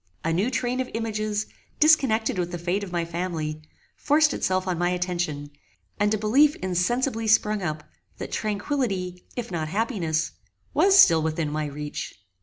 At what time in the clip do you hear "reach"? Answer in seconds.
11.67-12.15